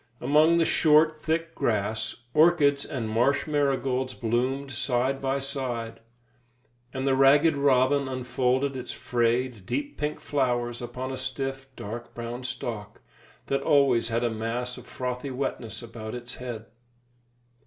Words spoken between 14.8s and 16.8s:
frothy wetness about its head.